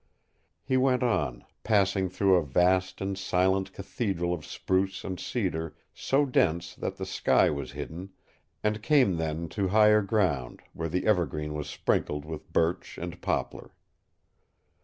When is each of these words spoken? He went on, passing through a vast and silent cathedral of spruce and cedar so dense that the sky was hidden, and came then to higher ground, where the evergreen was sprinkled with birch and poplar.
He 0.63 0.77
went 0.77 1.03
on, 1.03 1.45
passing 1.63 2.09
through 2.09 2.35
a 2.35 2.43
vast 2.43 3.01
and 3.01 3.15
silent 3.15 3.71
cathedral 3.71 4.33
of 4.33 4.43
spruce 4.47 5.03
and 5.03 5.19
cedar 5.19 5.75
so 5.93 6.25
dense 6.25 6.73
that 6.73 6.95
the 6.97 7.05
sky 7.05 7.51
was 7.51 7.73
hidden, 7.73 8.09
and 8.63 8.81
came 8.81 9.17
then 9.17 9.47
to 9.49 9.67
higher 9.67 10.01
ground, 10.01 10.63
where 10.73 10.89
the 10.89 11.05
evergreen 11.05 11.53
was 11.53 11.69
sprinkled 11.69 12.25
with 12.25 12.51
birch 12.51 12.97
and 12.97 13.21
poplar. 13.21 13.73